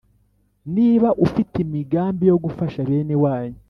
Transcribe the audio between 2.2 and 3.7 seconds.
yo gufasha benewanyu